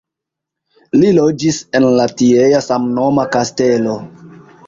[1.01, 3.97] Li loĝis en la tiea samnoma kastelo.